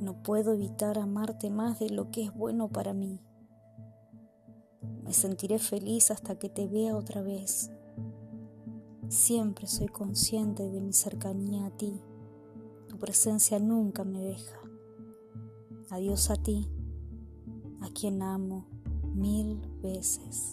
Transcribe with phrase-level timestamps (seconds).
[0.00, 3.20] No puedo evitar amarte más de lo que es bueno para mí.
[5.04, 7.70] Me sentiré feliz hasta que te vea otra vez.
[9.08, 12.00] Siempre soy consciente de mi cercanía a ti.
[12.88, 14.58] Tu presencia nunca me deja.
[15.90, 16.70] Adiós a ti,
[17.82, 18.66] a quien amo
[19.14, 20.52] mil veces.